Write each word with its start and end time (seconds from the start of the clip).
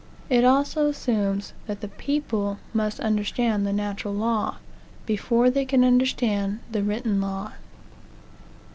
It 0.31 0.43
also 0.43 0.87
assumes 0.87 1.53
that 1.67 1.81
the 1.81 1.87
people 1.87 2.57
must 2.73 2.99
understand 3.01 3.67
the 3.67 3.71
natural 3.71 4.15
law, 4.15 4.57
before 5.05 5.51
they 5.51 5.63
can 5.63 5.83
understated 5.83 6.57
the 6.71 6.81
written 6.81 7.21
law. 7.21 7.51